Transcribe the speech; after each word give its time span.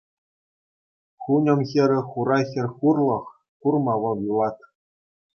Хуньӑм 1.21 1.59
хӗрӗ 1.69 1.99
хура 2.09 2.39
хӗр 2.49 2.65
хурлӑх 2.75 3.25
курма 3.61 3.95
вӑл 4.01 4.17
юлать. 4.31 4.61